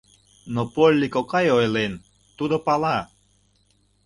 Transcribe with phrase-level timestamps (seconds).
[0.53, 1.93] —Но Полли кокай ойлен:
[2.37, 2.97] тудо пала!